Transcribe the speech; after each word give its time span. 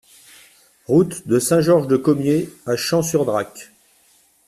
Route 0.87 1.27
de 1.27 1.37
Saint-Georges-de-Commiers 1.37 2.49
à 2.65 2.75
Champ-sur-Drac 2.75 3.71